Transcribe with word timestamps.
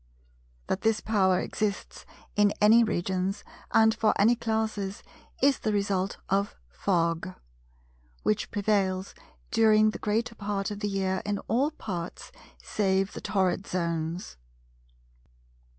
That 0.65 0.81
this 0.81 0.99
power 0.99 1.39
exists 1.39 2.07
in 2.35 2.53
any 2.59 2.83
regions 2.83 3.43
and 3.69 3.93
for 3.93 4.19
any 4.19 4.35
classes 4.35 5.03
is 5.43 5.59
the 5.59 5.71
result 5.71 6.17
of 6.27 6.55
Fog; 6.71 7.35
which 8.23 8.49
prevails 8.49 9.13
during 9.51 9.91
the 9.91 9.99
greater 9.99 10.33
part 10.33 10.71
of 10.71 10.79
the 10.79 10.89
year 10.89 11.21
in 11.23 11.37
all 11.47 11.69
parts 11.69 12.31
save 12.63 13.13
the 13.13 13.21
torrid 13.21 13.67
zones. 13.67 14.37